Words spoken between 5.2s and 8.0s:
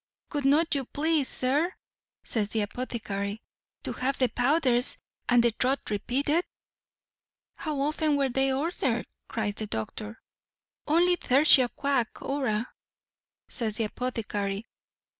and the draught repeated?" "How